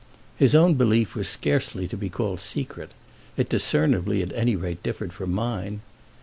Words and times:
His 0.35 0.55
own 0.55 0.73
belief 0.73 1.13
was 1.13 1.29
scarcely 1.29 1.87
to 1.87 1.95
be 1.95 2.09
called 2.09 2.39
secret; 2.39 2.95
it 3.37 3.49
discernibly 3.49 4.23
at 4.23 4.33
any 4.33 4.55
rate 4.55 4.81
differed 4.81 5.13
from 5.13 5.31
mine. 5.31 5.81